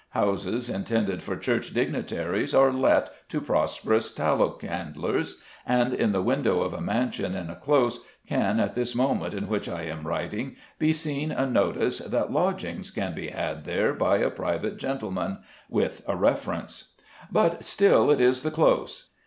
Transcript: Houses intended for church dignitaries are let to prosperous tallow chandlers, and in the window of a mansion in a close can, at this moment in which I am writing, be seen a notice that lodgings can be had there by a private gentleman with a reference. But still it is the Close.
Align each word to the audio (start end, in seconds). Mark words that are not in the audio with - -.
Houses 0.17 0.67
intended 0.67 1.21
for 1.21 1.35
church 1.37 1.75
dignitaries 1.75 2.55
are 2.55 2.71
let 2.73 3.11
to 3.29 3.39
prosperous 3.39 4.11
tallow 4.11 4.57
chandlers, 4.59 5.43
and 5.63 5.93
in 5.93 6.11
the 6.11 6.23
window 6.23 6.61
of 6.63 6.73
a 6.73 6.81
mansion 6.81 7.35
in 7.35 7.51
a 7.51 7.55
close 7.55 7.99
can, 8.27 8.59
at 8.59 8.73
this 8.73 8.95
moment 8.95 9.35
in 9.35 9.47
which 9.47 9.69
I 9.69 9.83
am 9.83 10.07
writing, 10.07 10.55
be 10.79 10.91
seen 10.91 11.31
a 11.31 11.45
notice 11.45 11.99
that 11.99 12.33
lodgings 12.33 12.89
can 12.89 13.13
be 13.13 13.27
had 13.27 13.63
there 13.63 13.93
by 13.93 14.17
a 14.17 14.31
private 14.31 14.77
gentleman 14.77 15.37
with 15.69 16.01
a 16.07 16.15
reference. 16.15 16.95
But 17.31 17.63
still 17.63 18.09
it 18.09 18.19
is 18.19 18.41
the 18.41 18.49
Close. 18.49 19.09